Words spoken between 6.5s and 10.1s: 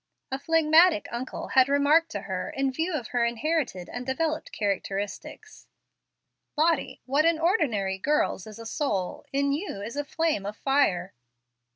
"Lottie, what in ordinary girls is a soul, in you is a